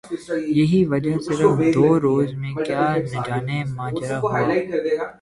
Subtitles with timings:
[0.57, 4.39] یہی وجہ صرف دو روز میں کیا نجانے ماجرہ ہوا